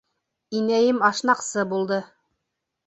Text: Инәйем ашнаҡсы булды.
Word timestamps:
Инәйем 0.61 1.03
ашнаҡсы 1.11 1.67
булды. 1.77 2.05